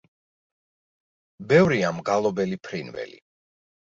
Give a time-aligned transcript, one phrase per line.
[1.51, 3.23] ბევრია მგალობელი ფრინველი.